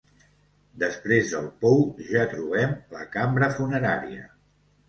Després 0.83 1.33
del 1.33 1.51
pou, 1.65 1.83
ja 2.09 2.25
trobem 2.33 2.75
la 2.97 3.07
cambra 3.19 3.51
funerària. 3.59 4.27